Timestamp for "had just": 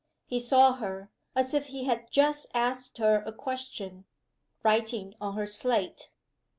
1.83-2.47